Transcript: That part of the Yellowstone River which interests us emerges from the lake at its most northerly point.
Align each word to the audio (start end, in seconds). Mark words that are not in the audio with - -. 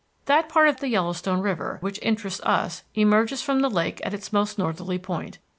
That 0.25 0.49
part 0.49 0.67
of 0.67 0.79
the 0.79 0.87
Yellowstone 0.87 1.41
River 1.41 1.77
which 1.81 1.99
interests 2.01 2.39
us 2.41 2.81
emerges 2.95 3.43
from 3.43 3.59
the 3.59 3.69
lake 3.69 4.01
at 4.03 4.15
its 4.15 4.33
most 4.33 4.57
northerly 4.57 4.97
point. 4.97 5.37